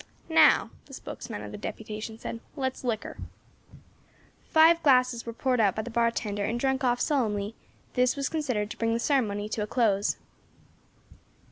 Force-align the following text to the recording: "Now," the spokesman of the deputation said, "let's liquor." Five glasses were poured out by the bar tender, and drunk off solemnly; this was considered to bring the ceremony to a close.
"Now," 0.29 0.71
the 0.87 0.95
spokesman 0.95 1.43
of 1.43 1.51
the 1.51 1.59
deputation 1.59 2.17
said, 2.17 2.39
"let's 2.55 2.83
liquor." 2.83 3.17
Five 4.49 4.81
glasses 4.81 5.27
were 5.27 5.31
poured 5.33 5.59
out 5.59 5.75
by 5.75 5.83
the 5.83 5.91
bar 5.91 6.09
tender, 6.09 6.43
and 6.43 6.59
drunk 6.59 6.83
off 6.83 6.99
solemnly; 6.99 7.53
this 7.93 8.15
was 8.15 8.27
considered 8.27 8.71
to 8.71 8.77
bring 8.79 8.93
the 8.93 8.99
ceremony 8.99 9.47
to 9.49 9.61
a 9.61 9.67
close. 9.67 10.17